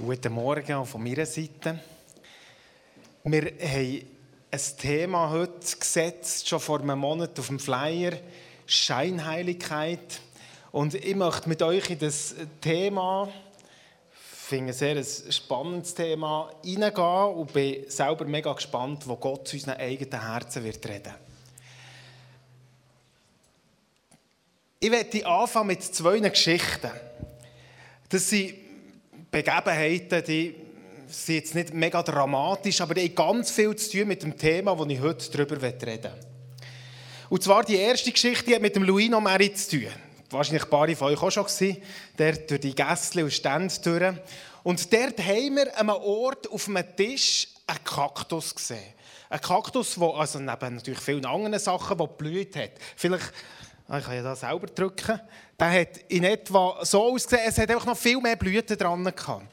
[0.00, 1.80] Guten Morgen auch von meiner Seite.
[3.24, 4.02] Wir haben
[4.48, 8.12] ein Thema heute gesetzt, schon vor einem Monat auf dem Flyer,
[8.64, 10.20] Scheinheiligkeit.
[10.70, 13.28] Und ich möchte mit euch in das Thema,
[14.12, 19.48] ich finde es ein sehr spannendes Thema, hineingehen und bin selber mega gespannt, wo Gott
[19.48, 21.14] zu unseren eigenen Herzen wird reden.
[24.78, 26.92] Ich werde anfangen mit zwei Geschichten.
[28.10, 28.67] Das sind
[29.30, 30.54] Begebenheiten, die
[31.06, 34.74] sind jetzt nicht mega dramatisch, aber die haben ganz viel zu tun mit dem Thema,
[34.74, 36.12] das ich heute darüber reden.
[37.28, 39.88] Und zwar die erste Geschichte hat mit dem Louis Nomeri zu tun.
[40.30, 41.78] Wahrscheinlich ein paar von euch auch schon gesehen,
[42.18, 44.14] der durch die Gässle und Stände durch.
[44.62, 48.94] Und dort haben wir an einem Ort auf einem Tisch einen Kaktus gesehen.
[49.30, 52.72] Ein Kaktus, der also neben natürlich vielen anderen Sachen, der blüht hat.
[52.96, 53.32] Vielleicht
[53.96, 55.18] ich kann ja da selber drücken.
[55.58, 59.46] Der hat in etwa so ausgesehen, es hat einfach noch viel mehr Blüten dran gehabt.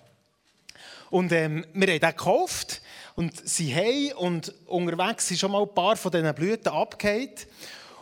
[1.09, 2.81] Und ähm, wir haben den gekauft
[3.15, 7.47] und sie haben und unterwegs sind schon mal ein paar von diesen Blüten abgehakt.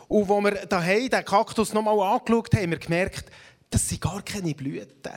[0.08, 3.30] Und als wir daheim den Kaktus noch mal angeschaut haben, haben wir gemerkt,
[3.70, 5.12] das sind gar keine Blüten.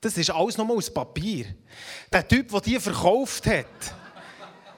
[0.00, 1.46] Das ist alles noch mal aus Papier.
[2.12, 3.66] Der Typ, der die verkauft hat,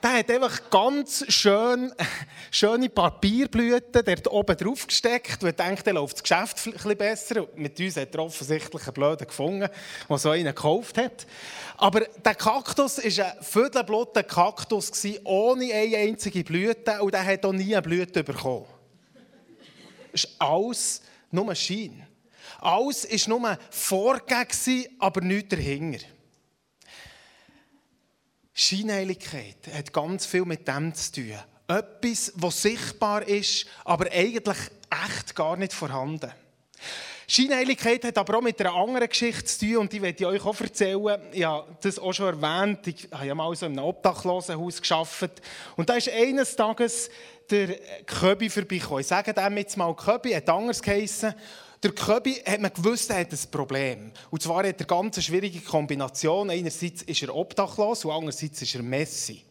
[0.03, 1.93] der hat einfach ganz schön,
[2.51, 7.47] schöne Papierblüten dort oben drauf gesteckt und denkt, er läuft das Geschäft ein besser.
[7.55, 9.69] Mit uns hat er offensichtlich einen Blöden gefunden,
[10.09, 11.27] der so einen gekauft hat.
[11.77, 14.93] Aber der Kaktus war ein viertelblutter Kaktus,
[15.25, 18.67] ohne eine einzige Blüte und der hat auch nie eine Blüte bekommen.
[20.13, 22.07] Es ist alles nur Schein.
[22.61, 26.05] Alles war nur vorgegeben, aber nichts dahinter.
[28.61, 31.35] Scheinheiligkeit hat ganz viel mit dem zu tun.
[31.69, 34.59] Etwas, was sichtbar ist, aber eigentlich
[35.07, 36.33] echt gar nicht vorhanden.
[37.29, 40.45] Scheinheiligkeit hat aber auch mit einer anderen Geschichte zu tun und die werde ich euch
[40.45, 41.21] auch erzählen.
[41.31, 42.85] Ich habe das auch schon erwähnt.
[42.89, 45.41] Ich habe mal so in einem Obdachlosenhaus gearbeitet.
[45.77, 47.11] Und da ist eines Tages
[47.51, 49.03] der Köbi vorbeigekommen.
[49.03, 51.33] Ich sage dem jetzt mal Köbi, hat anders geheissen.
[51.81, 54.11] Der Köbi hat man gewusst, er hat ein Problem.
[54.31, 56.51] Und zwar hat er eine ganz schwierige Kombination.
[56.51, 59.45] Einerseits ist er obdachlos und andererseits ist er Messi.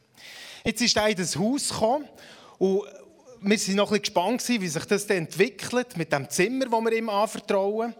[0.66, 2.06] Jetzt ist er in das Haus gekommen
[2.58, 2.82] und
[3.40, 7.08] wir waren noch ein gespannt, wie sich das entwickelt mit dem Zimmer, das wir ihm
[7.08, 7.96] anvertrauen.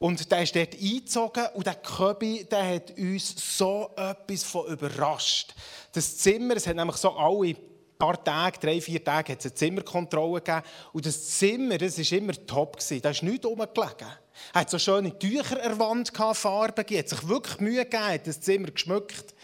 [0.00, 5.54] Und der ist dort eingezogen und der Köbi, der hat uns so etwas von überrascht.
[5.92, 7.54] Das Zimmer, es hat nämlich so alle
[8.02, 10.62] paar Tage, drei, vier Tage, hat es eine Zimmerkontrolle gegeben.
[10.92, 12.78] Und das Zimmer, das war immer top.
[13.00, 14.08] Da ist nichts rumgelegen.
[14.52, 18.26] Er hat so schöne Tücher an der Wand, Er hat sich wirklich Mühe gegeben, hat
[18.26, 19.36] das Zimmer geschmückt.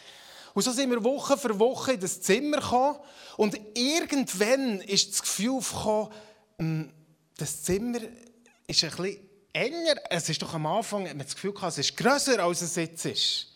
[0.54, 2.98] Und so sind wir Woche für Woche in das Zimmer gekommen.
[3.36, 6.08] Und irgendwann ist das Gefühl aufgekommen,
[6.58, 6.92] hm,
[7.36, 8.00] das Zimmer
[8.66, 9.18] ist ein bisschen
[9.52, 9.94] enger.
[10.10, 12.74] Es ist doch am Anfang, hat man das Gefühl gehabt, es ist grösser, als es
[12.74, 13.52] jetzt ist.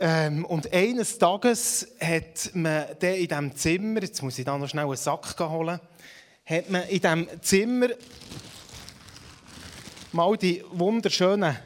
[0.00, 4.84] Ähm, und eines Tages hat man in diesem Zimmer, jetzt muss ich da noch schnell
[4.84, 5.80] einen Sack holen,
[6.44, 7.88] hat man in diesem Zimmer
[10.12, 11.56] mal die wunderschönen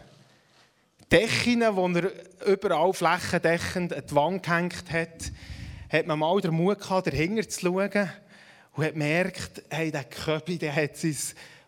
[1.10, 2.12] Decken, die er
[2.46, 5.30] überall flächendeckend an die Wand gehängt hat,
[5.90, 8.10] hat man mal den Mut gehabt, dahinter zu schauen
[8.72, 11.18] und hat gemerkt, hey, der Köbi, der hat sein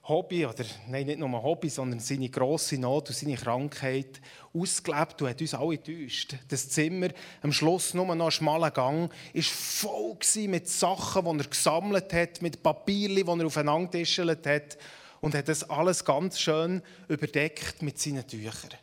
[0.06, 4.20] Hobby, oder nein, nicht nur ein Hobby, sondern seine grosse Not und seine Krankheit
[4.52, 6.36] ausgelebt und hat uns alle getäuscht.
[6.48, 7.08] Das Zimmer,
[7.40, 12.42] am Schluss nur noch ein schmaler Gang, war voll mit Sachen, die er gesammelt hat,
[12.42, 14.76] mit Papieren, die er aufeinander tischelt hat
[15.22, 18.78] und hat das alles ganz schön überdeckt mit seinen Tüchern.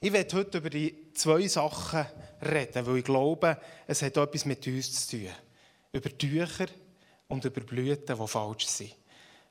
[0.00, 2.04] Ich werde heute über die zwei Sachen
[2.42, 5.30] reden, weil ich glaube, es hat etwas mit uns zu tun.
[5.92, 6.66] Über Tücher
[7.28, 8.97] und über Blüten, die falsch sind.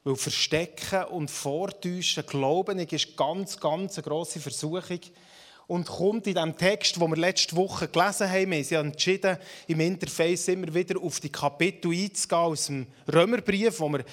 [0.08, 5.02] Weil Verstecken und Vortäuschen, Glauben ist ganz, ganz eine grosse Versuchung.
[5.68, 9.38] Und kommt in dem Text, den wir letzte Woche gelesen haben, wir haben ja entschieden,
[9.68, 14.06] im Interface immer wieder auf die Kapitel einzugehen aus dem Römerbrief, wo wir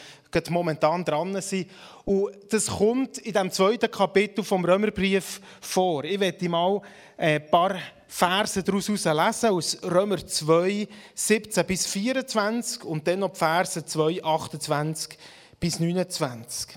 [0.51, 1.71] momentan dran sind.
[2.05, 6.03] Und das kommt in dem zweiten Kapitel vom Römerbrief vor.
[6.03, 6.83] Ich werde mal
[7.17, 7.77] ein paar
[8.09, 14.25] Verse daraus lesen, aus Römer 2, 17 bis 24 und dann noch die Verse 2,
[14.25, 15.17] 28
[15.59, 16.77] bis 29.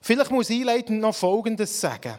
[0.00, 2.14] Vielleicht muss ich einleitend noch Folgendes sagen.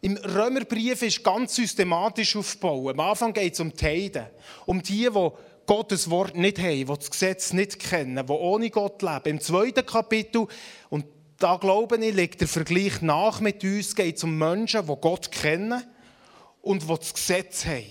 [0.00, 2.94] Im Römerbrief ist ganz systematisch aufgebaut.
[2.94, 4.26] Am Anfang geht es um die Heiden,
[4.64, 5.30] um die, die
[5.66, 9.24] Gottes Wort nicht haben, die das Gesetz nicht kennen, die ohne Gott leben.
[9.24, 10.46] Im zweiten Kapitel,
[10.88, 11.04] und
[11.38, 15.30] da glaube ich, liegt der Vergleich nach mit uns, geht es um Menschen, die Gott
[15.30, 15.82] kennen
[16.62, 17.84] und die das Gesetz haben.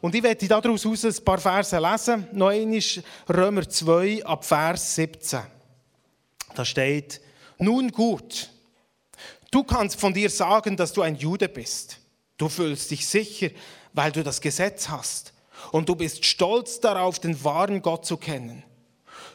[0.00, 2.26] Und ich werde daraus ein paar Verse lesen.
[2.32, 2.80] Noch einmal
[3.28, 5.40] Römer 2 ab Vers 17.
[6.54, 7.20] Da steht,
[7.58, 8.50] nun gut,
[9.50, 11.98] du kannst von dir sagen, dass du ein Jude bist.
[12.38, 13.50] Du fühlst dich sicher,
[13.92, 15.32] weil du das Gesetz hast.
[15.72, 18.62] Und du bist stolz darauf, den wahren Gott zu kennen.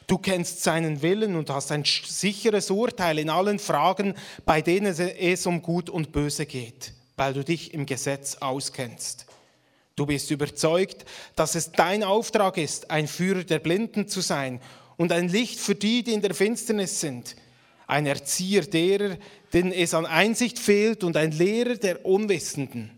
[0.08, 4.16] Du kennst seinen Willen und hast ein sicheres Urteil in allen Fragen,
[4.46, 9.26] bei denen es um Gut und Böse geht, weil du dich im Gesetz auskennst.
[9.96, 14.60] Du bist überzeugt, dass es dein Auftrag ist, ein Führer der Blinden zu sein
[14.98, 17.36] und ein Licht für die, die in der Finsternis sind,
[17.88, 19.18] ein Erzieher derer,
[19.54, 22.92] denen es an Einsicht fehlt und ein Lehrer der Unwissenden.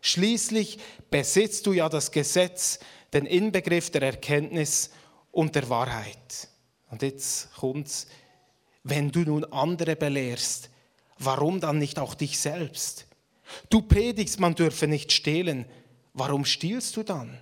[0.00, 0.78] Schließlich
[1.10, 2.78] besitzt du ja das Gesetz,
[3.12, 4.90] den Inbegriff der Erkenntnis
[5.30, 6.48] und der Wahrheit.
[6.90, 8.06] Und jetzt kommt's,
[8.82, 10.68] wenn du nun andere belehrst,
[11.18, 13.06] warum dann nicht auch dich selbst?
[13.70, 15.64] Du predigst, man dürfe nicht stehlen.
[16.12, 17.40] Warum stiehlst du dann?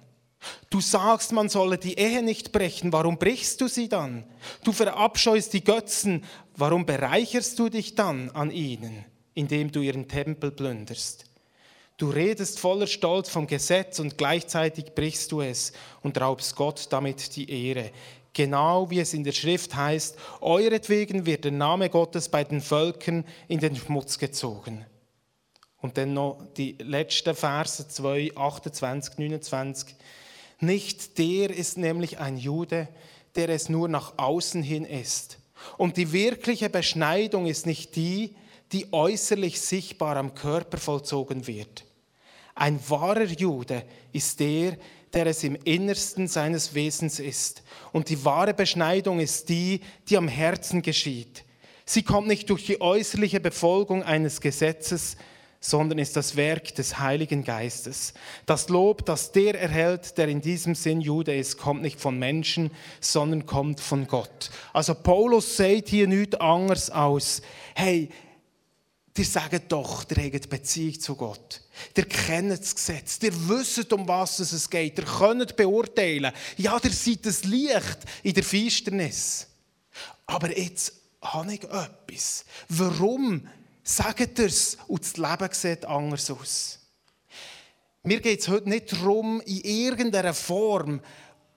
[0.71, 2.93] Du sagst, man solle die Ehe nicht brechen.
[2.93, 4.25] Warum brichst du sie dann?
[4.65, 6.25] Du verabscheust die Götzen.
[6.57, 9.05] Warum bereicherst du dich dann an ihnen,
[9.35, 11.25] indem du ihren Tempel plünderst?
[11.97, 15.73] Du redest voller Stolz vom Gesetz und gleichzeitig brichst du es
[16.03, 17.93] und raubst Gott damit die Ehre.
[18.33, 23.25] Genau wie es in der Schrift heißt, euretwegen wird der Name Gottes bei den Völkern
[23.47, 24.87] in den Schmutz gezogen.
[25.83, 29.95] Und dann noch die letzten Verse 2, 28, 29.
[30.63, 32.87] Nicht der ist nämlich ein Jude,
[33.35, 35.39] der es nur nach außen hin ist.
[35.77, 38.37] Und die wirkliche Beschneidung ist nicht die,
[38.71, 41.85] die äußerlich sichtbar am Körper vollzogen wird.
[42.55, 44.79] Ein wahrer Jude ist der,
[45.13, 47.65] der es im Innersten seines Wesens ist.
[47.93, 51.45] Und die wahre Beschneidung ist die, die am Herzen geschieht.
[51.85, 55.17] Sie kommt nicht durch die äußerliche Befolgung eines Gesetzes,
[55.63, 58.13] sondern ist das Werk des Heiligen Geistes.
[58.47, 62.73] Das Lob, das der erhält, der in diesem Sinn Jude ist, kommt nicht von Menschen,
[63.01, 64.51] sondern kommt von Gott.
[64.73, 67.43] Also Paulus sagt hier nichts anderes aus,
[67.77, 68.11] hey,
[69.17, 71.63] die sagen doch, ihr habt Beziehung zu Gott.
[71.97, 73.19] Ihr kennt das Gesetz.
[73.23, 74.99] Ihr wisst, um was es geht.
[74.99, 76.33] Ihr könnt beurteilen.
[76.57, 79.47] Ja, ihr seid das Licht in der Finsternis.
[80.27, 82.47] Aber jetzt habe ich etwas.
[82.69, 83.47] Warum
[83.83, 86.79] sagt ihr es und das Leben sieht anders aus?
[88.05, 91.01] Mir geht es heute nicht darum, in irgendeiner Form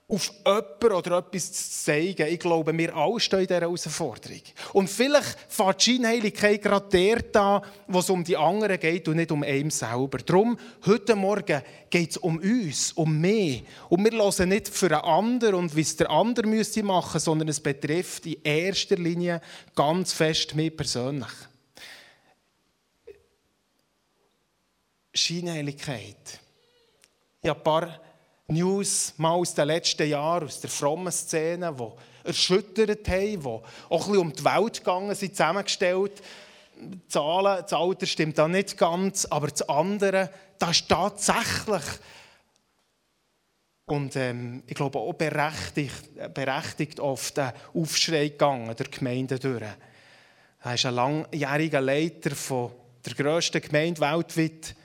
[0.07, 2.27] auf jemanden oder etwas zu zeigen.
[2.27, 4.41] Ich glaube, wir alle stehen in dieser Herausforderung.
[4.73, 9.15] Und vielleicht fängt die Scheinheiligkeit gerade der an, wo es um die anderen geht und
[9.15, 10.19] nicht um einen selber.
[10.19, 13.63] Darum, heute Morgen geht es um uns, um mich.
[13.89, 17.47] Und wir hören nicht für einen anderen und wie es der andere müsste machen, sondern
[17.47, 19.41] es betrifft in erster Linie
[19.73, 21.33] ganz fest mich persönlich.
[25.15, 26.39] Scheinheiligkeit.
[27.41, 27.99] Ich habe ein paar
[28.47, 33.61] News mal aus den letzten Jahren, aus der frommen Szene, die erschüttert haben, die auch
[34.07, 36.21] ein bisschen um die Welt gegangen sind, zusammengestellt.
[37.07, 40.29] Zahlen, das Alter stimmt da nicht ganz, aber das andere,
[40.59, 41.83] das ist tatsächlich
[43.87, 49.61] und ähm, ich glaube auch berechtigt, berechtigt oft den Aufschrei gegangen der Gemeinde durch.
[50.63, 52.71] Er ist ein langjähriger Leiter von
[53.05, 54.75] der grössten Gemeinde weltweit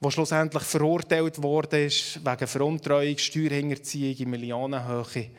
[0.00, 5.30] der schlussendlich verurteilt wurde wegen Veruntreuung, Steuerhinterziehung in Millionenhöhe.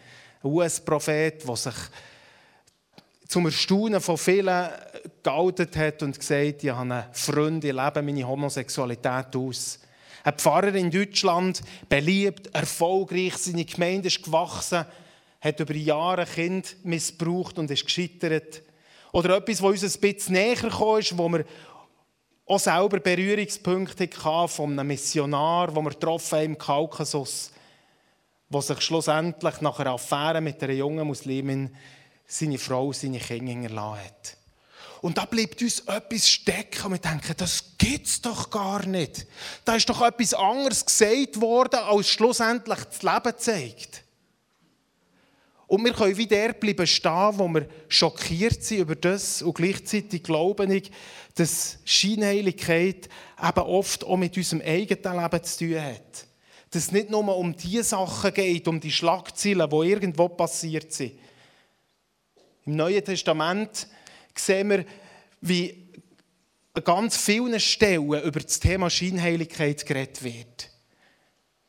[0.43, 1.75] Ein US-Prophet, der sich
[3.27, 4.69] zum Erstaunen von vielen
[5.21, 9.79] geoutet hat und gesagt, ich habe einen Freund, ich lebe meine Homosexualität aus.
[10.23, 14.85] Ein Pfarrer in Deutschland, beliebt, erfolgreich, seine Gemeinde ist gewachsen,
[15.39, 18.63] hat über Jahre Kind missbraucht und ist gescheitert.
[19.11, 21.45] Oder etwas, was uns ein bisschen näher kam, ist, wo wir
[22.47, 24.09] auch selber Berührungspunkte
[24.47, 27.51] von einem Missionar, den wir getroffen haben im Kaukasus,
[28.49, 31.75] der sich schlussendlich nach einer Affäre mit einer jungen Muslimin
[32.25, 34.37] seine Frau, seine Kinder hinterlassen hat.
[35.01, 39.27] Und da bleibt uns etwas stecken und wir denken, das gibt's doch gar nicht.
[39.63, 44.03] Da ist doch etwas anderes gesagt worden, als schlussendlich das Leben zeigt.
[45.67, 50.23] Und wir können wie der bleiben stehen, wo wir schockiert sind über das und gleichzeitig
[50.23, 50.91] glauben ich,
[51.35, 53.09] dass Scheinheiligkeit
[53.41, 56.25] eben oft auch mit unserem eigenen Leben zu tun hat.
[56.71, 61.19] Dass es nicht nur um die Sachen geht, um die Schlagzeilen, die irgendwo passiert sind.
[62.65, 63.87] Im Neuen Testament
[64.35, 64.85] sehen wir,
[65.41, 65.87] wie
[66.73, 70.69] an ganz vielen Stellen über das Thema Scheinheiligkeit geredet wird.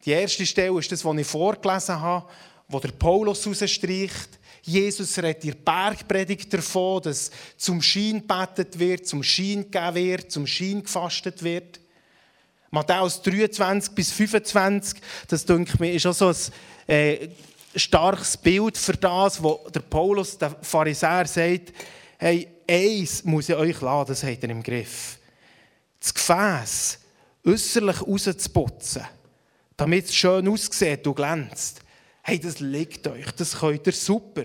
[0.04, 2.28] Die erste Stelle ist das, was ich vorgelesen habe,
[2.68, 4.38] wo der Paulus rausstreicht.
[4.62, 10.46] Jesus redet der Bergpredigt davon, dass zum Schein gebetet wird, zum Schein gegeben wird, zum
[10.46, 11.80] Schein gefastet wird.
[12.70, 17.28] Matthäus 23 bis 25, das denke mir, ist auch so ein äh,
[17.74, 21.72] starkes Bild für das, wo der Paulus, der Pharisäer, sagt,
[22.18, 25.18] hey, eins muss ich euch lassen, das habt ihr im Griff.
[25.98, 26.98] Das Gefäß
[27.46, 29.04] äußerlich rauszuputzen,
[29.76, 31.80] damit es schön aussieht und glänzt,
[32.28, 34.44] hey, das liegt euch, das könnt ihr super.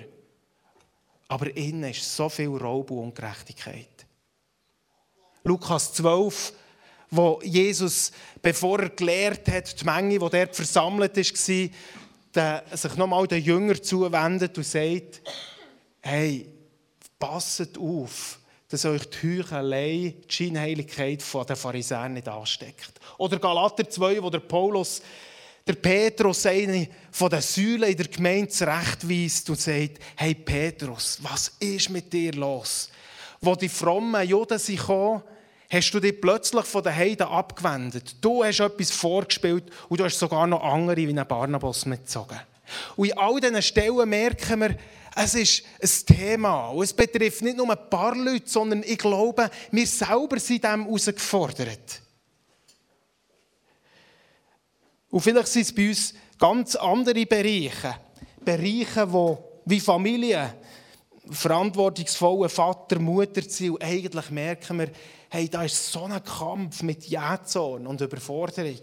[1.27, 4.05] Aber innen ist so viel Raub und Ungerechtigkeit.
[5.43, 6.53] Lukas 12,
[7.09, 13.43] wo Jesus, bevor er gelehrt hat, die Menge, die dort versammelt war, sich nochmal den
[13.43, 15.21] Jünger zuwendet und sagt,
[15.99, 16.47] hey,
[17.19, 22.93] passet auf, dass euch die Heuchelei, die Scheinheiligkeit der Pharisäer nicht ansteckt.
[23.17, 25.01] Oder Galater 2, wo der Paulus,
[25.65, 31.53] der Petrus, eine von den Säulen in der Gemeinde zurechtweist und sagt, hey Petrus, was
[31.59, 32.89] ist mit dir los?
[33.39, 35.23] Wo die frommen Juden sind gekommen,
[35.69, 38.15] hast du dich plötzlich von den Heiden abgewendet.
[38.21, 42.39] Du hast etwas vorgespielt und du hast sogar noch andere wie einen Barnabas mitgezogen.
[42.95, 44.77] Und in all diesen Stellen merken wir,
[45.15, 46.69] es ist ein Thema.
[46.69, 50.85] Und es betrifft nicht nur ein paar Leute, sondern ich glaube, wir selber sind dem
[50.85, 52.02] herausgefordert.
[55.13, 57.95] Und vielleicht sind es bei uns ganz andere Bereiche.
[58.43, 60.55] Bereiche, wo, wie Familie,
[61.29, 64.89] verantwortungsvoller Vater, Mutter zu eigentlich merken wir,
[65.29, 68.79] hey, da ist so ein Kampf mit Jähzorn und Überforderung.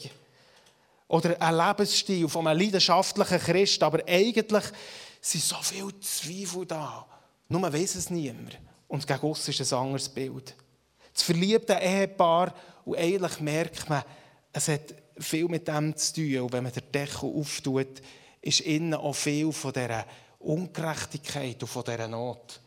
[1.08, 4.64] Oder ein Lebensstil von einem leidenschaftlichen Christ, aber eigentlich
[5.20, 7.08] sind so viele Zweifel da.
[7.48, 8.56] Nur man weiß es niemand.
[8.86, 10.54] Und gegen uns ist ein anderes Bild.
[11.12, 14.04] Das verliebte Ehepaar, und eigentlich merkt man,
[14.52, 16.40] es hat viel mit dem zu tun.
[16.40, 18.02] Und wenn man den Deckel auftut,
[18.40, 20.06] ist innen auch viel von dieser
[20.38, 22.60] Ungerechtigkeit und von dieser Not.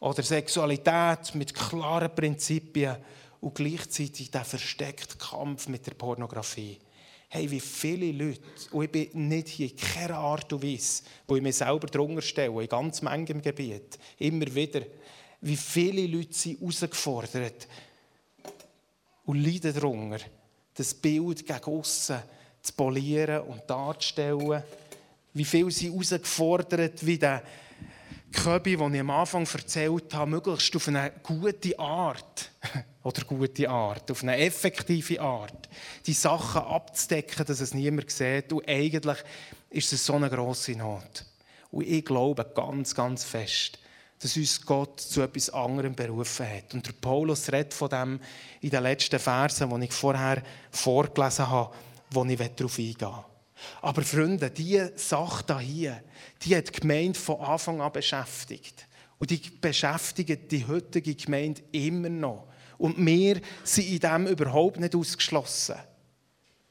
[0.00, 2.96] Oder Sexualität mit klaren Prinzipien
[3.40, 6.78] und gleichzeitig der versteckte Kampf mit der Pornografie
[7.34, 8.42] hey, wie viele Leute,
[8.72, 12.20] und ich bin nicht hier in keiner Art und Weise, wo ich mich selber drunter
[12.20, 14.82] stelle, in ganz manchem Gebiet, immer wieder,
[15.40, 17.66] wie viele Leute sind herausgefordert
[19.24, 20.18] und leiden darunter,
[20.74, 22.18] das Bild gegen aussen
[22.62, 24.62] zu polieren und darzustellen.
[25.34, 27.42] Wie viele sind herausgefordert, wie der
[28.32, 32.50] Köbi, den ich am Anfang erzählt habe, möglichst auf eine gute Art
[33.02, 35.68] oder gute Art, auf eine effektive Art,
[36.06, 38.52] die Sachen abzudecken, dass es niemand sieht.
[38.52, 39.18] Und eigentlich
[39.70, 41.24] ist es so eine grosse Not.
[41.70, 43.78] Und ich glaube ganz, ganz fest,
[44.22, 46.74] dass uns Gott zu etwas anderem berufen hat.
[46.74, 48.20] Und der Paulus redet von dem
[48.60, 51.74] in den letzten Versen, die ich vorher vorgelesen habe,
[52.10, 53.24] wo ich darauf eingehen will.
[53.80, 56.02] Aber Freunde, diese Sache hier,
[56.42, 58.86] die hat die Gemeinde von Anfang an beschäftigt.
[59.18, 62.46] Und die beschäftigt die heutige Gemeinde immer noch.
[62.78, 65.76] Und wir sind in dem überhaupt nicht ausgeschlossen.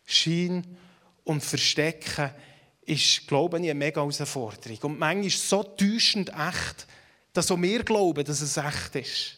[0.05, 0.77] Schein
[1.24, 2.31] und Verstecken
[2.86, 4.77] ist, glaube ich, eine mega Herausforderung.
[4.84, 6.88] Und manchmal ist so täuschend echt,
[7.33, 9.38] dass auch wir glauben, dass es echt ist.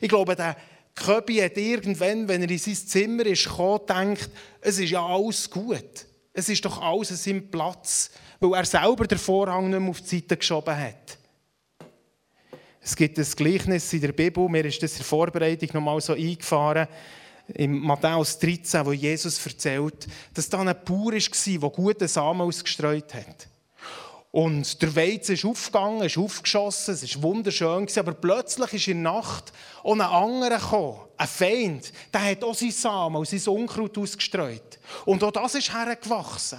[0.00, 0.56] Ich glaube, der
[0.94, 5.50] Köbi hat irgendwann, wenn er in sein Zimmer ist, gekommen, gedacht, es ist ja alles
[5.50, 6.06] gut.
[6.32, 10.00] Es ist doch alles an seinem Platz, weil er selber den Vorhang nicht mehr auf
[10.00, 11.18] die Seite geschoben hat.
[12.80, 16.12] Es gibt ein Gleichnis in der Bibel, mir ist das in der Vorbereitung nochmal so
[16.12, 16.86] eingefahren,
[17.48, 23.12] in Matthäus 13, wo Jesus erzählt, dass da ein Bauer war, der gute Samen ausgestreut
[23.14, 23.48] hat.
[24.34, 29.12] Und der Weizen ist aufgegangen, ist aufgeschossen, es war wunderschön, aber plötzlich ist in der
[29.12, 29.52] Nacht
[29.84, 34.80] auch ein anderer gekommen, ein Feind, der hat auch seinen Samen und sein Unkraut ausgestreut.
[35.04, 36.58] Und auch das ist hergewachsen.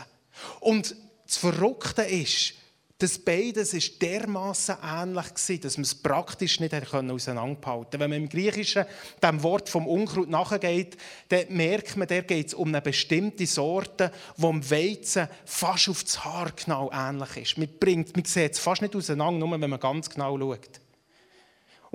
[0.61, 0.95] Und
[1.27, 2.53] das Verrückte ist,
[2.97, 7.99] dass beides ist dermaßen ähnlich war, dass man es praktisch nicht auseinanderhalten konnte.
[7.99, 8.85] Wenn man im Griechischen
[9.21, 10.95] dem Wort vom Unkraut nachgeht,
[11.27, 16.03] dann merkt man, da geht es um eine bestimmte Sorte, die dem Weizen fast auf
[16.05, 17.57] das Haar genau ähnlich ist.
[17.57, 20.84] Man, bringt, man sieht es fast nicht auseinander, nur wenn man ganz genau schaut.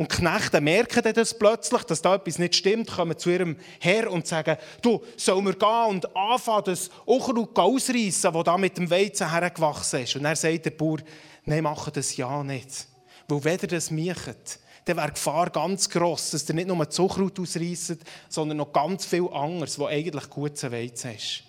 [0.00, 4.26] Und Knechte merken das plötzlich, dass da etwas nicht stimmt, kommen zu ihrem Herr und
[4.26, 9.30] sagen, du, sollen wir gehen und anfangen, das Unkraut ausreißen, das da mit dem Weizen
[9.30, 10.16] hergewachsen ist.
[10.16, 11.00] Und er sagt der Bauer,
[11.44, 12.86] nein, machen das ja nicht.
[13.28, 16.82] Weil wenn ihr das macht, dann wäre die Gefahr ganz gross, dass ihr nicht nur
[16.82, 17.98] das Zuckerkraut ausreißt,
[18.30, 21.42] sondern noch ganz viel anderes, was eigentlich gut zu Weizen ist.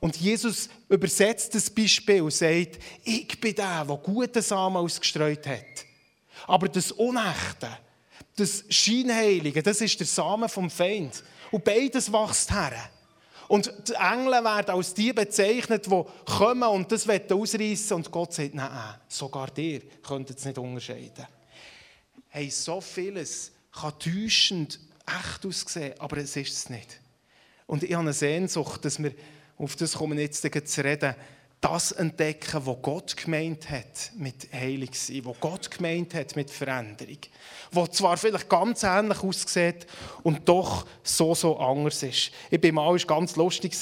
[0.00, 5.87] Und Jesus übersetzt das Beispiel und sagt, ich bin der, der gute Samen ausgestreut hat.
[6.48, 7.68] Aber das Unechte,
[8.34, 11.22] das Scheinheilige, das ist der Samen vom Feind.
[11.50, 12.90] Und beides wächst her.
[13.48, 18.54] Und die Engel werden als die bezeichnet, die kommen und das ausreißen und Gott sagt,
[18.54, 21.26] nein, sogar dir könnt es nicht unterscheiden.
[22.28, 27.00] Hey, so vieles kann täuschend echt aussehen, aber es ist es nicht.
[27.66, 29.12] Und ich habe eine Sehnsucht, dass wir,
[29.56, 31.14] auf das kommen jetzt zu reden,
[31.60, 37.18] das entdecken, was Gott gemeint hat mit Heilig sein, was Gott gemeint hat mit Veränderung.
[37.72, 39.86] Was zwar vielleicht ganz ähnlich aussieht
[40.22, 42.30] und doch so, so anders ist.
[42.50, 43.76] Ich bin mal, war ganz lustig,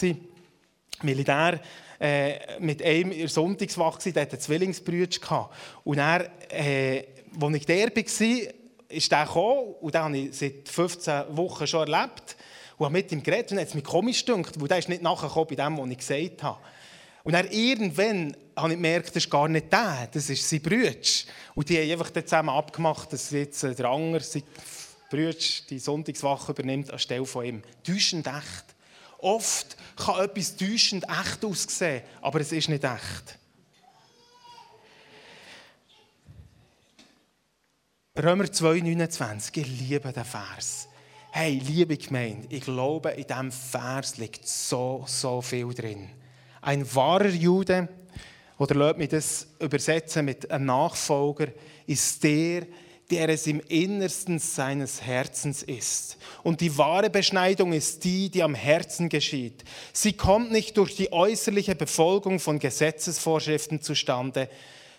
[1.02, 1.60] Militär
[2.00, 5.50] äh, mit einem in der Sonntagswache, der hatte Zwillingsbrüder.
[5.84, 7.04] Und er, äh,
[7.38, 8.52] als ich der war,
[8.88, 12.36] ist der gekommen und den habe ich seit 15 Wochen schon erlebt
[12.78, 15.02] und habe mit ihm geredet und hat es mich komisch gedacht, weil der ist nicht
[15.02, 16.58] nachgekommen bei dem, was ich gesagt habe.
[17.26, 20.92] Und dann irgendwann habe ich gemerkt, das ist gar nicht der, das ist sein Bruder.
[21.56, 24.44] Und die haben einfach zusammen abgemacht, dass jetzt der andere, sein
[25.10, 25.34] Bruder,
[25.68, 27.62] die Sonntagswache übernimmt anstelle von ihm.
[27.82, 28.76] Täuschend echt.
[29.18, 33.38] Oft kann etwas täuschend echt aussehen, aber es ist nicht echt.
[38.16, 40.86] Römer 2,29, ich liebe den Vers.
[41.32, 46.08] Hey, liebe Gemeinde, ich glaube, in diesem Vers liegt so, so viel drin.
[46.60, 47.88] Ein wahrer Jude,
[48.58, 51.48] oder lasst mich das übersetzen mit einem Nachfolger,
[51.86, 52.66] ist der,
[53.10, 56.16] der es im Innersten seines Herzens ist.
[56.42, 59.64] Und die wahre Beschneidung ist die, die am Herzen geschieht.
[59.92, 64.48] Sie kommt nicht durch die äußerliche Befolgung von Gesetzesvorschriften zustande,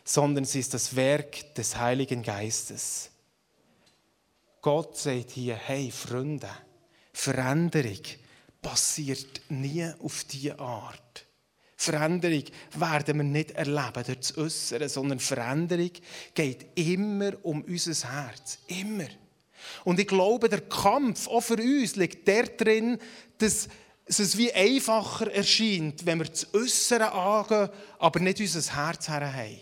[0.05, 3.09] sondern sie ist das Werk des Heiligen Geistes.
[4.61, 6.49] Gott sagt hier, hey Freunde,
[7.11, 8.01] Veränderung
[8.61, 11.26] passiert nie auf diese Art.
[11.79, 12.43] Veränderung
[12.75, 15.91] werden wir nicht erleben durch das Äußere, sondern Veränderung
[16.33, 18.57] geht immer um unser Herz.
[18.65, 19.07] Immer.
[19.83, 22.97] Und ich glaube, der Kampf auch für uns liegt der drin,
[23.37, 23.67] dass
[24.07, 27.69] es wie einfacher erscheint, wenn wir das Äußere angehen,
[27.99, 29.61] aber nicht unser Herz haben.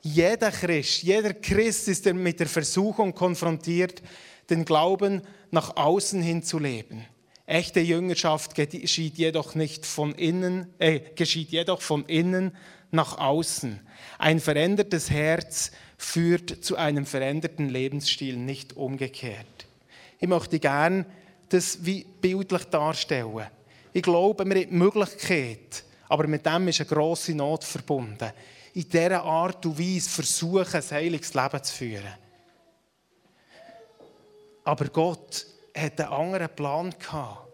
[0.00, 4.02] Jeder Christ, jeder Christ ist mit der Versuchung konfrontiert,
[4.48, 5.20] den Glauben
[5.50, 7.04] nach außen hin zu leben.
[7.46, 12.56] Echte Jüngerschaft geschieht jedoch, nicht von innen, äh, geschieht jedoch von innen
[12.90, 13.80] nach außen.
[14.18, 19.66] Ein verändertes Herz führt zu einem veränderten Lebensstil, nicht umgekehrt.
[20.18, 21.06] Ich möchte gerne
[21.48, 23.46] das wie bildlich darstellen.
[23.92, 28.32] Ich glaube, wir haben die Möglichkeit, aber mit dem ist eine grosse Not verbunden,
[28.74, 32.14] in dieser Art und Weise versuchen, ein heiliges Leben zu führen.
[34.64, 37.46] Aber Gott hat einen anderen Plan gehabt.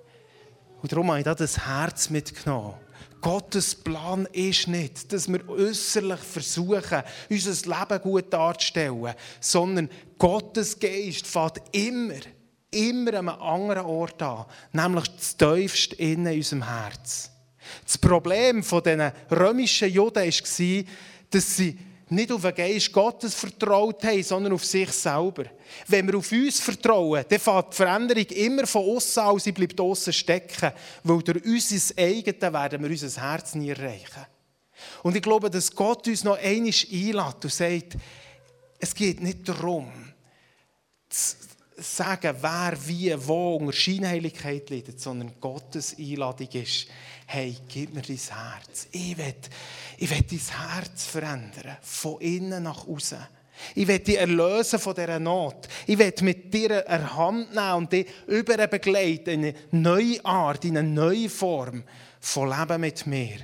[0.82, 2.74] Und darum habe ich da das Herz mitgenommen.
[3.20, 11.26] Gottes Plan ist nicht, dass wir äußerlich versuchen, unser Leben gut darzustellen, sondern Gottes Geist
[11.26, 12.14] fährt immer,
[12.72, 17.30] immer an einem anderen Ort an, nämlich das tiefste in unserem Herz.
[17.84, 20.84] Das Problem dieser römischen Juden war,
[21.30, 21.78] dass sie
[22.12, 25.44] nicht auf den Geist Gottes vertraut haben, sondern auf sich selber.
[25.88, 29.80] Wenn wir auf uns vertrauen, dann fängt die Veränderung immer von außen an, sie bleibt
[29.80, 30.72] außen stecken,
[31.02, 34.26] weil durch unser eigenes werden wir unser Herz nie erreichen.
[35.02, 37.96] Und ich glaube, dass Gott uns noch einmal einlädt und sagt,
[38.78, 39.90] es geht nicht darum,
[41.08, 41.36] zu
[41.82, 46.86] sagen, wer, wie, wo unter Scheinheiligkeit leidet, sondern Gottes Einladung ist,
[47.26, 48.88] hey, gib mir dein Herz.
[48.92, 49.34] Ich will,
[49.98, 53.18] ich will dein Herz verändern, von innen nach außen.
[53.74, 55.68] Ich will dich erlösen von dieser Not.
[55.86, 60.64] Ich will mit dir eine Hand nehmen und dich über begleiten in eine neue Art,
[60.64, 61.84] in eine neue Form
[62.20, 63.38] von Leben mit mir,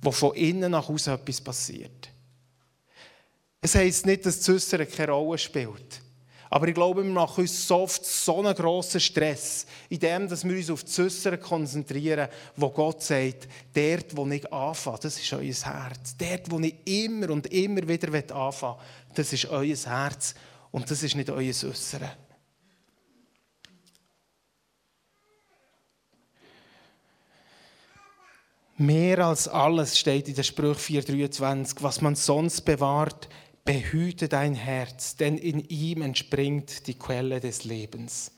[0.00, 2.10] wo von innen nach außen etwas passiert.
[3.60, 6.03] Es heisst nicht, dass das Äußere keine Rolle spielt.
[6.54, 10.70] Aber ich glaube, wir machen uns so oft so einen grossen Stress, indem wir uns
[10.70, 16.16] auf das Äußere konzentrieren, wo Gott sagt, dort, wo ich anfange, das ist euer Herz.
[16.16, 20.36] Dort, wo ich immer und immer wieder anfangen will, das ist euer Herz
[20.70, 22.12] und das ist nicht euer Äußere.
[28.76, 33.28] Mehr als alles steht in der Sprüche 4,23, was man sonst bewahrt,
[33.64, 38.30] behüte dein Herz, denn in ihm entspringt die Quelle des Lebens.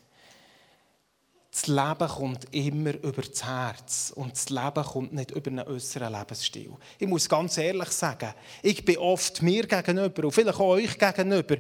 [1.51, 6.13] Das Leben kommt immer über das Herz und das Leben kommt nicht über einen äußeren
[6.13, 6.71] Lebensstil.
[6.99, 11.57] Ich muss ganz ehrlich sagen, ich bin oft mir gegenüber und vielleicht auch euch gegenüber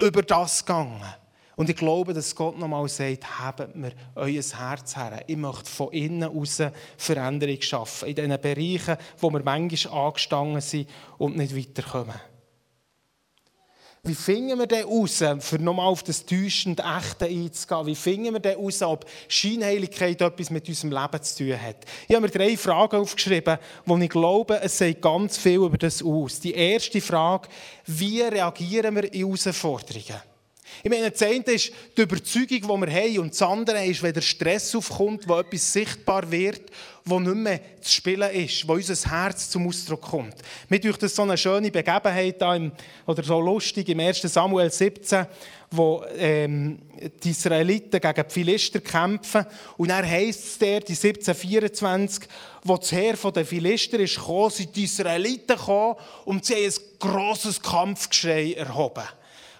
[0.00, 1.02] über das gegangen.
[1.56, 5.24] Und ich glaube, dass Gott nochmal sagt, habt mir euer Herz her.
[5.26, 6.60] Ich möchte von innen aus
[6.98, 8.08] Veränderung schaffen.
[8.08, 12.33] In diesen Bereichen, wo wir manchmal angestanden sind und nicht weiterkommen.
[14.06, 18.40] Wie finden wir denn heraus, für nochmal auf das täuschend Echte einzugehen, wie finden wir
[18.40, 21.76] denn heraus, ob Scheinheiligkeit etwas mit unserem Leben zu tun hat?
[22.06, 26.02] Ich habe mir drei Fragen aufgeschrieben, wo ich glaube, es sagt ganz viel über das
[26.02, 26.38] aus.
[26.38, 27.48] Die erste Frage,
[27.86, 30.33] wie reagieren wir in Herausforderungen?
[30.82, 34.14] Ich meine, das eine ist die Überzeugung, die wir haben, und das andere ist, wenn
[34.14, 36.70] der Stress aufkommt, wo etwas sichtbar wird,
[37.04, 40.36] wo nicht mehr zu spielen ist, wo unser Herz zum Ausdruck kommt.
[40.68, 42.72] Mir durch das so eine schöne Begebenheit da im,
[43.06, 44.22] oder so lustig im 1.
[44.22, 45.26] Samuel 17,
[45.70, 46.78] wo ähm,
[47.22, 49.44] die Israeliten gegen die Philister kämpfen.
[49.76, 52.26] Und dann heisst es der, die 1724,
[52.62, 56.74] wo das Heer der Philister ist gekommen, sind die Israeliten gekommen und sie haben ein
[56.98, 59.04] grosses Kampfgeschrei erhoben.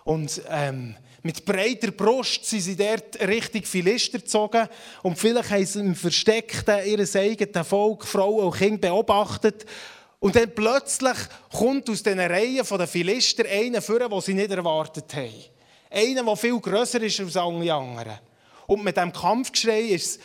[0.04, 4.68] Und ähm, mit breiter Brust sind sie dort Richtung Philister gezogen
[5.02, 9.64] und vielleicht haben sie im Versteckten ihres eigenen Volk, Frauen und Kinder beobachtet.
[10.20, 11.16] Und dann plötzlich
[11.50, 15.32] kommt aus diesen Reihen der Philister einer vor, den sie nicht erwartet haben.
[15.90, 18.18] Einer, der viel grösser ist als alle anderen.
[18.66, 20.18] Und mit diesem Kampfgeschrei ist es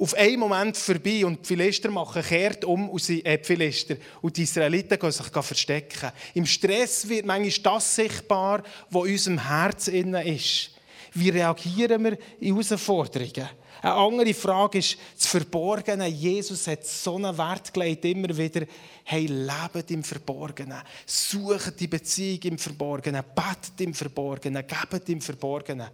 [0.00, 3.96] auf einen Moment vorbei und die Philister machen kehrt um und sie, äh, die Philister
[4.22, 6.12] und die Israeliten gehen sich verstecken.
[6.34, 10.70] Im Stress wird manchmal das sichtbar, was in unserem Herz innen ist.
[11.14, 13.48] Wie reagieren wir in Herausforderungen?
[13.80, 16.06] Eine andere Frage ist das Verborgene.
[16.08, 18.66] Jesus hat so einen Wert gelegt, immer wieder,
[19.04, 20.82] hey, lebt im Verborgenen.
[21.06, 23.22] Sucht die Beziehung im Verborgenen.
[23.34, 24.64] Betet im Verborgenen.
[24.66, 25.88] Gebt im Verborgenen.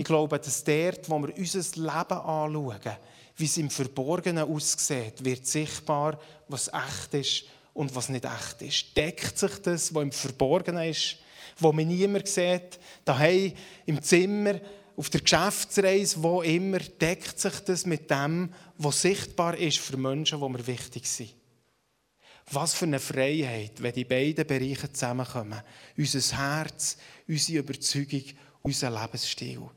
[0.00, 2.96] Ich glaube, dass dort, wo wir unser Leben anschauen,
[3.36, 8.96] wie es im Verborgenen aussieht, wird sichtbar, was echt ist und was nicht echt ist.
[8.96, 11.16] Deckt sich das, was im Verborgenen ist,
[11.58, 13.52] wo man niemand sieht, daheim
[13.84, 14.58] im Zimmer,
[14.96, 20.40] auf der Geschäftsreise, wo immer, deckt sich das mit dem, was sichtbar ist für Menschen,
[20.40, 21.34] die mir wichtig sind.
[22.50, 25.60] Was für eine Freiheit, wenn die beiden Bereiche zusammenkommen.
[25.94, 26.96] Unser Herz,
[27.28, 28.24] unsere Überzeugung,
[28.62, 29.68] unser Lebensstil.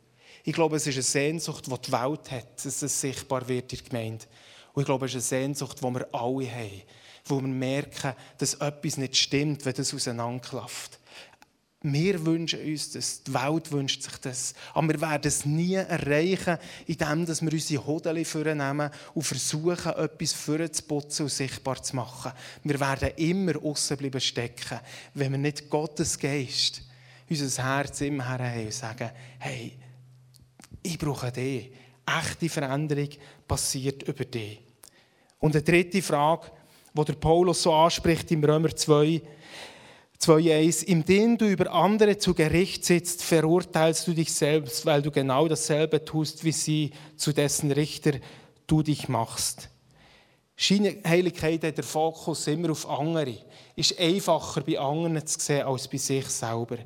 [0.44, 3.80] Ich glaube, es ist eine Sehnsucht, die die Welt hat, dass es sichtbar wird in
[3.80, 4.26] der Gemeinde.
[4.74, 6.82] Und ich glaube, es ist eine Sehnsucht, die wir alle haben,
[7.26, 11.00] wo wir merken, dass etwas nicht stimmt, wenn das auseinanderklafft.
[11.86, 14.54] Wir wünschen uns das, die Welt wünscht sich das.
[14.74, 21.26] Aber wir werden es nie erreichen, indem wir unsere Hodeli vornehmen und versuchen, etwas vorzuputzen
[21.26, 22.32] und sichtbar zu machen.
[22.64, 24.80] Wir werden immer außen bleiben stecken,
[25.14, 26.84] wenn wir nicht Gottes Geist,
[27.30, 29.78] unser Herz immer haben und sagen, hey,
[30.84, 31.72] ich brauche dich.
[32.06, 33.10] Echte Veränderung
[33.48, 34.60] passiert über dich.
[35.40, 36.52] Und eine dritte Frage,
[36.94, 39.22] die der Paulus so anspricht im Römer 2,
[40.20, 40.84] 2,1.
[40.86, 46.04] Indem du über andere zu Gericht sitzt, verurteilst du dich selbst, weil du genau dasselbe
[46.04, 48.14] tust, wie sie, zu dessen Richter
[48.68, 49.70] du dich machst.
[50.56, 53.38] Scheinheiligkeit hat der Fokus immer auf andere.
[53.76, 56.78] Ist einfacher bei anderen zu sehen als bei sich selber.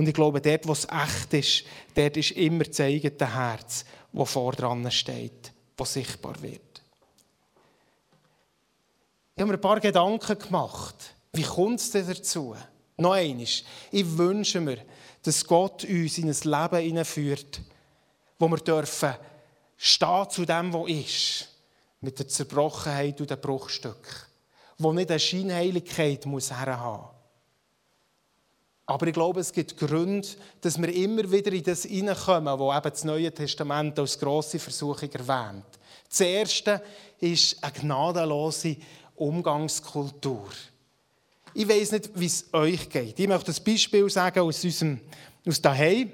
[0.00, 3.84] Und ich glaube, dort, wo es echt ist, dort ist immer das eigene Herz,
[4.14, 6.80] das vor dran steht, das sichtbar wird.
[9.36, 10.94] Ich habe mir ein paar Gedanken gemacht.
[11.34, 12.56] Wie kommt es denn dazu?
[12.96, 13.62] Noch eines.
[13.90, 14.78] Ich wünsche mir,
[15.22, 17.60] dass Gott uns in ein Leben hineinführt,
[18.38, 19.12] wo wir dürfen
[19.76, 21.48] stehen zu dem, was ist,
[22.00, 24.30] mit der Zerbrochenheit und dem Bruchstück,
[24.78, 27.19] wo nicht eine Scheinheiligkeit muss herhaben muss.
[28.90, 30.26] Aber ich glaube, es gibt Gründe,
[30.62, 35.08] dass wir immer wieder in das hineinkommen, wo eben das Neue Testament als grosse Versuchung
[35.12, 35.64] erwähnt.
[36.08, 36.82] Das Erste
[37.20, 38.76] ist eine gnadenlose
[39.14, 40.48] Umgangskultur.
[41.54, 43.16] Ich weiß nicht, wie es euch geht.
[43.16, 44.98] Ich möchte ein Beispiel sagen aus unserem
[45.46, 46.10] aus daheim.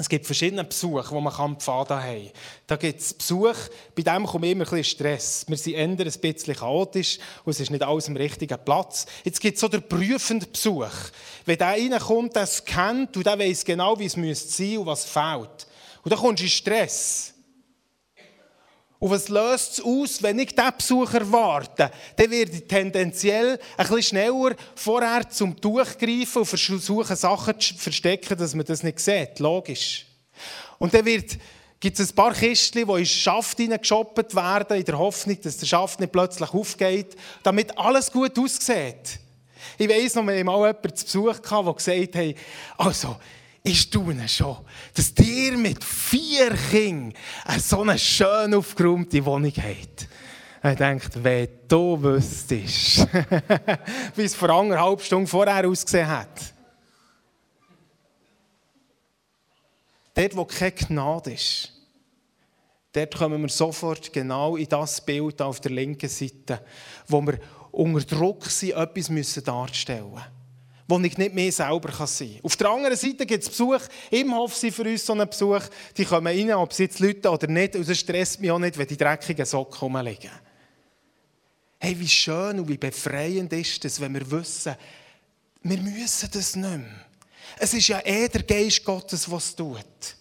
[0.00, 2.30] Es gibt verschiedene Besuche, die man am Pfad haben
[2.68, 3.56] Da gibt es Besuch,
[3.96, 5.44] bei dem kommt immer ein bisschen Stress.
[5.48, 9.06] Wir sind eher ein bisschen chaotisch und es ist nicht alles am richtigen Platz.
[9.24, 10.92] Jetzt gibt es so den prüfenden Besuch.
[11.44, 15.04] Wenn der reinkommt, der kennt und der weiß genau, wie es sein müsste und was
[15.04, 15.66] fehlt.
[16.04, 17.34] Und dann kommst du in Stress.
[19.00, 21.90] Und was löst es aus, wenn ich diesen Besuch erwarte?
[22.16, 27.74] Dann werde ich tendenziell ein bisschen schneller vorher zum Tuch greifen und versuchen, Sachen zu
[27.76, 29.38] verstecken, dass man das nicht sieht.
[29.38, 30.04] Logisch.
[30.78, 31.38] Und dann wird,
[31.78, 35.58] gibt es ein paar Kistchen, die in den Schaft hineingeschoppt werden, in der Hoffnung, dass
[35.58, 39.20] der Schaft nicht plötzlich aufgeht, damit alles gut aussieht.
[39.76, 42.34] Ich weiss noch, wir haben mal jemanden zu Besuch gehabt, der gesagt hat,
[42.78, 43.16] also,
[43.68, 44.56] ich staune schon,
[44.94, 47.14] dass ihr mit vier Kindern
[47.58, 50.08] so eine schön aufgeräumte Wohnung habt.
[50.60, 53.06] Er denkt, wenn du wüsstest,
[54.16, 56.54] wie es vor anderthalb Stunden vorher ausgesehen hat.
[60.14, 61.72] Dort, wo keine Gnade ist,
[62.92, 66.64] dort kommen wir sofort genau in das Bild auf der linken Seite,
[67.06, 67.38] wo wir
[67.70, 70.37] unter Druck sind, etwas darzustellen müssen
[70.88, 72.40] wo ich nicht mehr selber sein kann.
[72.42, 73.82] Auf der anderen Seite gibt es Besuch.
[74.10, 75.62] Im Hof sind für uns so einen Besuch.
[75.96, 77.76] Die kommen rein, ob sie jetzt Leute oder nicht.
[77.76, 80.30] Und es stresst mich auch nicht, wenn die dreckigen Socken rumliegen.
[81.78, 84.74] Hey, wie schön und wie befreiend ist es, wenn wir wissen,
[85.62, 86.84] wir müssen das nicht mehr.
[87.58, 90.16] Es ist ja eh der Geist Gottes, was es tut.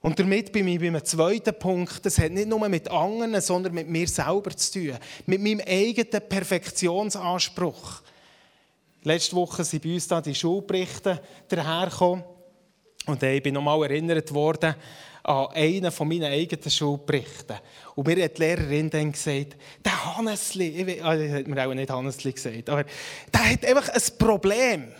[0.00, 3.88] Und damit bin ich beim zweiten Punkt, das hat nicht nur mit anderen, sondern mit
[3.88, 4.98] mir selber zu tun.
[5.26, 8.02] Mit meinem eigenen Perfektionsanspruch.
[9.02, 12.24] Letzte Woche sind bei uns da die Schulberichte dahergekommen.
[13.06, 14.74] Und ich bin nochmal erinnert worden
[15.22, 17.56] an einen von meinen eigenen Schulberichten.
[17.94, 21.90] Und mir hat die Lehrerin dann gesagt, der Hannesli, ich ah, hat mir auch nicht
[21.90, 22.84] Hannesli gesagt, aber
[23.32, 24.92] der hat einfach ein Problem.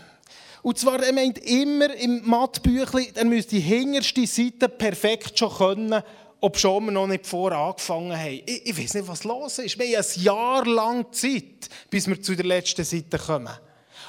[0.62, 6.02] Und zwar, er meint immer im Mathebüchlein, er müsste die hinterste Seite perfekt schon können,
[6.40, 8.40] ob schon wir noch nicht vorher angefangen haben.
[8.46, 9.78] Ich, ich weiß nicht, was los ist.
[9.78, 13.52] Wir haben ein Jahr lang Zeit, bis wir zu der letzten Seite kommen.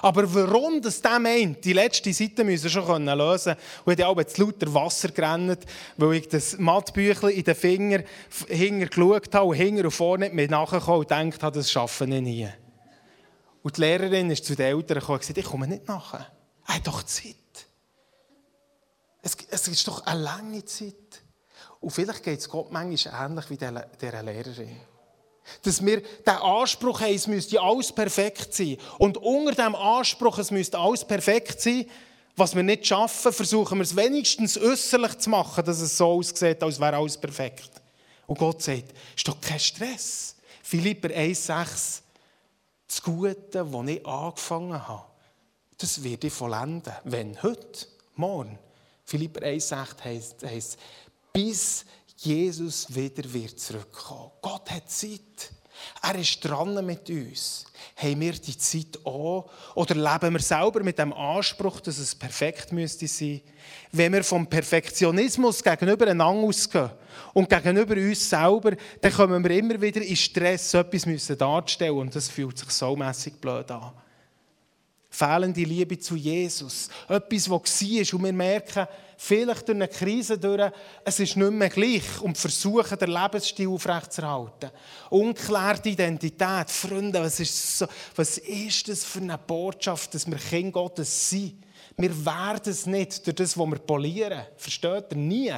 [0.02, 3.58] Aber warum das der meint, die letzte Seite müssen wir schon lösen können.
[3.86, 5.60] Und ich habe zu lauter Wasser gerannt,
[5.98, 8.04] weil ich das Mathebüchlein in den Finger
[8.48, 12.06] hinter geschaut habe und hinter und vorne nicht mehr nachgekommen und gedacht habe, das schaffe
[12.06, 12.50] ich nie.
[13.64, 16.28] Und die Lehrerin ist zu den Eltern gekommen und gesagt, ich komme nicht nachher.
[16.68, 17.36] Er hat doch Zeit.
[19.22, 20.96] Es, es ist doch eine lange Zeit.
[21.80, 24.80] Und vielleicht geht es Gott manchmal ähnlich wie dieser Lehrerin.
[25.64, 28.78] Dass wir den Anspruch haben, es müsste alles perfekt sein.
[28.98, 31.86] Und unter dem Anspruch, es müsste alles perfekt sein,
[32.36, 36.64] was wir nicht schaffen, versuchen wir es wenigstens äußerlich zu machen, dass es so aussieht,
[36.64, 37.70] als wäre alles perfekt.
[38.26, 40.36] Und Gott sagt, ist doch kein Stress.
[40.64, 42.02] Philipper 1,6
[42.88, 45.04] Das Gute, das ich angefangen habe,
[45.78, 46.94] das werde ich vollenden.
[47.04, 47.42] Wenn?
[47.44, 47.88] Heute?
[48.16, 48.58] Morgen?
[49.04, 50.80] Philipper 1,6 heisst, heisst,
[51.34, 51.86] bis
[52.24, 54.32] Jesus wieder wird zurückkommen.
[54.42, 55.52] Gott hat Zeit.
[56.04, 57.66] Er ist dran mit uns.
[57.96, 59.50] Haben wir die Zeit auch?
[59.74, 63.42] Oder leben wir selber mit dem Anspruch, dass es perfekt müsste sein?
[63.92, 66.92] Wenn wir vom Perfektionismus gegenüber einander ausgehen
[67.34, 72.30] und gegenüber uns selber, dann kommen wir immer wieder in Stress, etwas darzustellen und das
[72.30, 73.94] fühlt sich so mässig blöd an
[75.12, 76.90] fehlende Liebe zu Jesus.
[77.08, 80.72] Etwas, was war und wir merken, vielleicht durch eine Krise durch,
[81.04, 84.72] es ist nicht mehr gleich und versuchen, den Lebensstil aufrechtzuerhalten.
[85.10, 86.72] Unklärte Identität.
[86.72, 91.62] Freunde, was ist, so, was ist das für eine Botschaft, dass wir Kind Gottes sind?
[91.98, 94.42] Wir werden es nicht durch das, was wir polieren.
[94.56, 95.18] Versteht ihr?
[95.18, 95.54] Nie.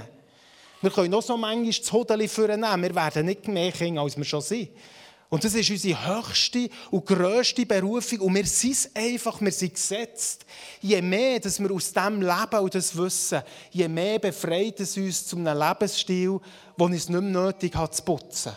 [0.82, 2.82] Wir können noch so manchmal das Hodeli nehmen.
[2.82, 4.72] Wir werden nicht mehr Kinder, als wir schon sind.
[5.30, 8.20] Und das ist unsere höchste und grösste Berufung.
[8.20, 10.46] Und wir sind es einfach, wir sind gesetzt.
[10.80, 15.26] Je mehr dass wir aus dem leben und das wissen, je mehr befreit es uns
[15.26, 16.40] zu einem Lebensstil,
[16.78, 18.54] wo es nicht mehr nötig hat zu putzen.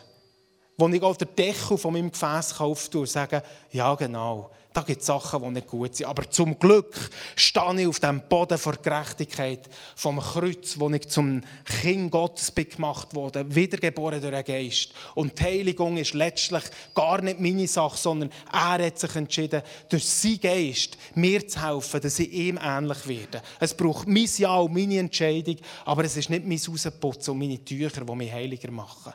[0.76, 5.00] Wo ich auch den Deckel von meinem Gefäß auftue und sage, ja genau, da gibt
[5.00, 6.06] es Sachen, die nicht gut sind.
[6.06, 6.94] Aber zum Glück
[7.34, 12.68] stehe ich auf dem Boden der Gerechtigkeit, vom Kreuz, wo ich zum Kind Gottes bin
[12.68, 14.92] gemacht wurde, wiedergeboren durch den Geist.
[15.14, 20.06] Und die Heiligung ist letztlich gar nicht meine Sache, sondern er hat sich entschieden, durch
[20.06, 23.42] seinen Geist mir zu helfen, dass ich ihm ähnlich werde.
[23.58, 27.64] Es braucht mein Ja und meine Entscheidung, aber es ist nicht mein Rausputzen und meine
[27.64, 29.14] Tücher, die mich heiliger machen.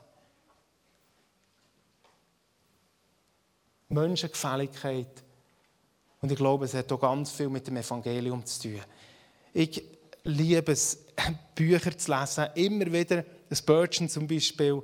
[3.90, 5.24] Menschengefälligkeit
[6.22, 8.82] und ich glaube, es hat auch ganz viel mit dem Evangelium zu tun.
[9.54, 9.84] Ich
[10.24, 11.00] liebe es,
[11.56, 14.82] Bücher zu lesen, immer wieder, Spurgeon zum Beispiel.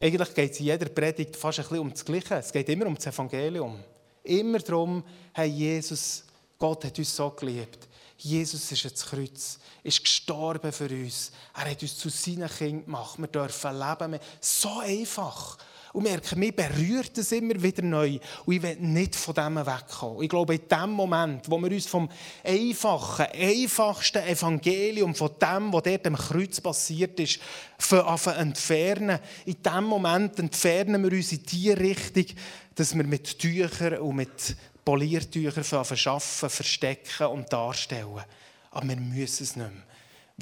[0.00, 2.34] Eigentlich geht es in jeder Predigt fast ein bisschen um das Gleiche.
[2.34, 3.78] Es geht immer um das Evangelium.
[4.24, 6.24] Immer darum, hey, Jesus,
[6.58, 7.88] Gott hat uns so geliebt.
[8.18, 11.32] Jesus ist ins Kreuz, ist gestorben für uns.
[11.54, 13.18] Er hat uns zu seinen Kindern gemacht.
[13.18, 14.18] Wir dürfen leben.
[14.40, 15.58] So einfach
[15.92, 18.18] und merke, mich berührt es immer wieder neu.
[18.46, 20.22] Und ich will nicht von dem wegkommen.
[20.22, 22.08] Ich glaube, in dem Moment, wo wir uns vom
[22.42, 27.40] einfachen, einfachsten Evangelium, von dem, was dort am Kreuz passiert ist,
[28.38, 32.26] entfernen, in dem Moment entfernen wir uns in die Richtung,
[32.74, 38.24] dass wir mit Tüchern und mit Poliertüchern arbeiten, verstecken und darstellen.
[38.70, 39.91] Aber wir müssen es nicht mehr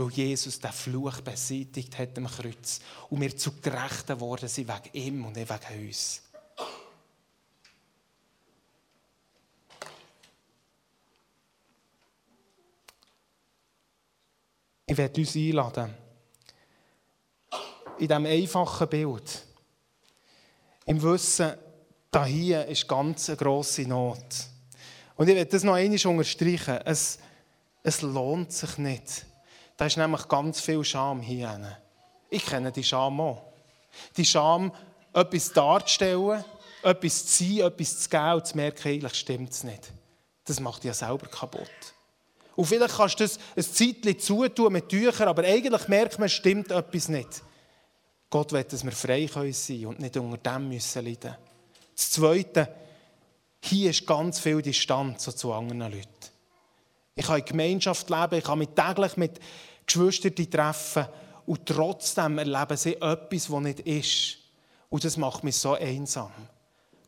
[0.01, 4.97] weil Jesus den Fluch beseitigt hat am Kreuz und wir zu Gerechten worden sind wegen
[4.97, 6.23] ihm und nicht wegen uns.
[14.87, 15.95] Ich werde uns einladen,
[17.99, 19.47] in diesem einfachen Bild,
[20.87, 21.53] im Wissen,
[22.11, 24.25] da hier ist ganz eine grosse Not.
[25.15, 26.81] Und ich werde das noch einmal unterstreichen.
[26.85, 27.21] Es,
[27.85, 29.27] es lohnt sich nicht,
[29.81, 31.79] da ist nämlich ganz viel Scham hier.
[32.29, 33.43] Ich kenne die Scham auch.
[34.15, 34.73] Die Scham,
[35.15, 36.45] etwas darzustellen,
[36.83, 39.91] etwas zu sein, etwas zu geben und zu merken, eigentlich stimmt es nicht.
[40.45, 41.95] Das macht ja selber kaputt.
[42.57, 46.71] Und vielleicht kannst du das ein Zeitchen zutun mit Tüchern, aber eigentlich merkt man, stimmt
[46.71, 47.43] etwas nicht.
[48.29, 51.37] Gott will, dass wir frei sein können und nicht unter dem müssen leiden.
[51.97, 52.69] Das Zweite,
[53.63, 56.07] hier ist ganz viel Distanz zu anderen Leuten.
[57.15, 59.41] Ich kann in Gemeinschaft leben, ich kann mich täglich mit
[59.93, 61.07] Geschwistern treffen
[61.47, 64.39] und trotzdem erleben sie etwas, das nicht ist.
[64.89, 66.31] Und das macht mich so einsam.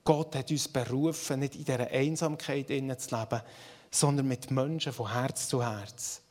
[0.05, 3.43] Gott hat uns berufen, nicht in dieser Einsamkeit zu leben,
[3.91, 6.23] sondern mit Menschen von Herz zu Herz.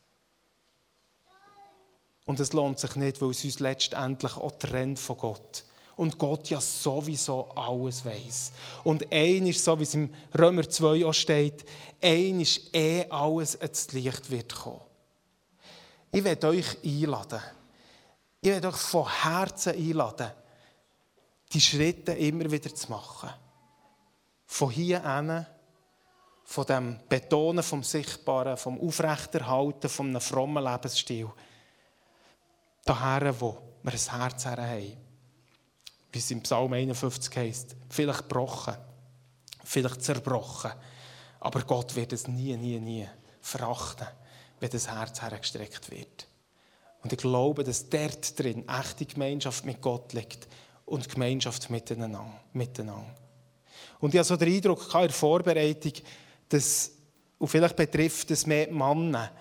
[2.25, 5.63] Und es lohnt sich nicht, weil es uns letztendlich auch trennt von Gott.
[5.95, 8.51] Und Gott ja sowieso alles weiß.
[8.83, 11.65] Und ein ist, so wie es im Römer 2 auch steht,
[12.01, 14.90] ein ist eh alles ins Licht wird kommen.
[16.11, 17.41] Ich werde euch einladen.
[18.41, 20.31] Ich werde euch von Herzen einladen,
[21.53, 23.29] die Schritte immer wieder zu machen.
[24.45, 25.45] Von hier an,
[26.43, 31.29] von dem Betonen vom Sichtbaren, vom Aufrechterhalten, von frommen Lebensstil,
[32.83, 34.97] daher, wo wir ein Herz haben.
[36.11, 38.75] Wie es im Psalm 51 heißt, vielleicht gebrochen,
[39.63, 40.73] vielleicht zerbrochen,
[41.39, 43.07] aber Gott wird es nie, nie, nie
[43.39, 44.07] verachten,
[44.61, 46.27] wenn das Herz hergestreckt wird.
[47.03, 50.47] Und ich glaube, dass dort drin echte Gemeinschaft mit Gott liegt
[50.85, 52.25] und Gemeinschaft miteinander.
[52.53, 53.15] miteinander.
[53.99, 55.93] Und ich hatte so den Eindruck in der Vorbereitung,
[56.47, 56.91] dass,
[57.39, 59.31] und vielleicht betrifft es mehr Männer,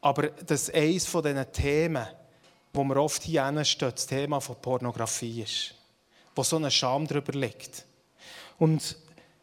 [0.00, 2.06] aber dass eines von diesen Themen,
[2.72, 5.74] wo wir oft hier stehen, das Thema von Pornografie ist,
[6.34, 7.84] wo so eine Scham darüber liegt.
[8.58, 8.96] Und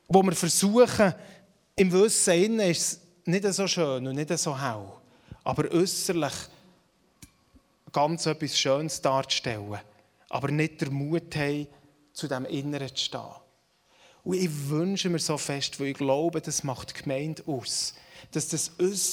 [0.07, 1.13] wo wir versuchen,
[1.77, 4.87] im Wissen ist es nicht so schön und nicht so hell,
[5.45, 6.33] aber äußerlich
[7.93, 9.79] ganz etwas Schönes darzustellen,
[10.29, 11.67] aber nicht den Mut haben,
[12.11, 13.21] zu dem Inneren zu stehen.
[14.23, 17.93] Und ich wünsche mir so fest, weil ich glaube, das macht die Gemeinde aus,
[18.31, 18.71] dass das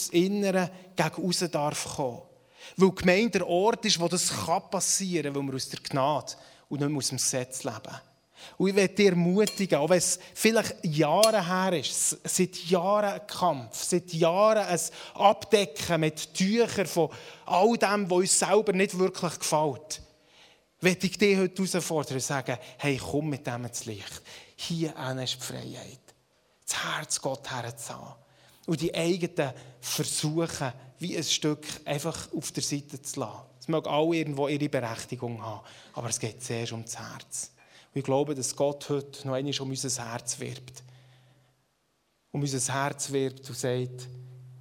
[0.08, 2.22] Innere gegen darf kommen.
[2.76, 4.32] Weil die Gemeinde der Ort ist, wo das
[4.70, 6.32] passieren kann, weil wir aus der Gnade
[6.68, 8.00] und nicht mehr aus dem Gesetz leben.
[8.58, 13.26] Und ich möchte dich ermutigen, auch wenn es vielleicht Jahre her ist, seit Jahren ein
[13.26, 14.80] Kampf, seit Jahren ein
[15.14, 17.10] Abdecken mit Tüchern von
[17.46, 20.02] all dem, was uns selber nicht wirklich gefällt,
[20.80, 24.22] möchte ich dich heute herausfordern und sagen, hey, komm mit dem ins Licht.
[24.56, 26.00] Hier ist die Freiheit.
[26.66, 28.14] Das Herz Gott herzuhaben.
[28.66, 33.42] Und die eigenen Versuche, wie ein Stück einfach auf der Seite zu lassen.
[33.60, 37.51] Es mag auch irgendwo ihre Berechtigung haben, aber es geht zuerst um das Herz.
[37.92, 40.82] Und ich glaube, dass Gott heute noch einmal um unser Herz wirbt.
[42.30, 44.08] Um unser Herz wirbt und sagt,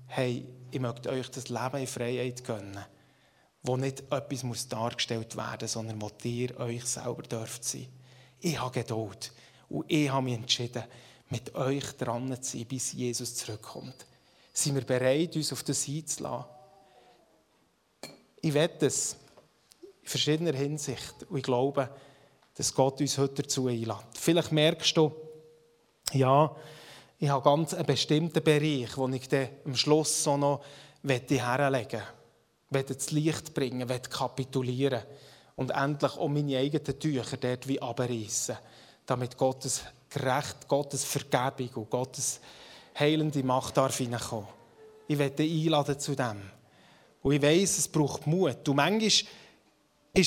[0.07, 2.83] hey, ich möchte euch das Leben in Freiheit gönnen,
[3.63, 7.87] wo nicht etwas muss dargestellt werden muss, sondern wo ihr euch selber dürft sein.
[8.41, 9.31] Ich habe Geduld
[9.69, 10.83] und ich habe mich entschieden,
[11.29, 14.05] mit euch dran zu sein, bis Jesus zurückkommt.
[14.51, 16.49] Sind wir bereit, uns auf das einzulassen?
[18.41, 19.15] Ich wette es
[20.01, 21.89] in verschiedener Hinsicht und ich glaube,
[22.55, 23.95] dass Gott uns heute dazu einlädt.
[24.13, 25.11] Vielleicht merkst du,
[26.13, 26.55] ja,
[27.17, 29.29] ich habe ganz einen bestimmten Bereich, wo ich
[29.65, 30.61] am Schluss so noch
[31.03, 32.01] herlegen
[32.69, 35.03] möchte, das Licht bringen, kapitulieren
[35.55, 38.57] und endlich auch meine eigenen Tücher dort wie abreißen,
[39.05, 42.41] damit Gottes Gerecht, Gottes Vergebung und Gottes
[42.99, 44.47] heilende Macht darf hineinkommen.
[45.07, 46.41] Ich werde einladen zu dem.
[47.21, 48.67] Und ich weiss, es braucht Mut.
[48.67, 49.27] Und manchmal ist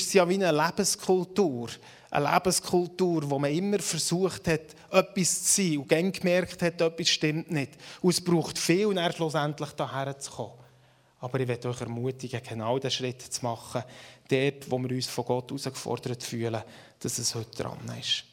[0.07, 1.69] es ja wie eine Lebenskultur
[2.15, 7.09] eine Lebenskultur, wo man immer versucht hat, etwas zu sein und dann gemerkt hat, etwas
[7.09, 7.73] stimmt nicht.
[8.01, 10.53] Und es braucht viel, um schlussendlich daher zu kommen.
[11.19, 13.83] Aber ich werde euch ermutigen, genau diesen Schritt zu machen,
[14.29, 16.61] dort, wo wir uns von Gott herausgefordert fühlen,
[16.99, 18.23] dass es heute dran ist.